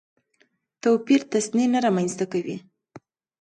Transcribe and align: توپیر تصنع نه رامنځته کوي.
توپیر 0.83 1.21
تصنع 1.31 1.65
نه 1.73 1.79
رامنځته 1.85 2.25
کوي. 2.31 2.57